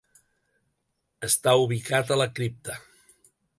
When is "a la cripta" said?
2.17-2.81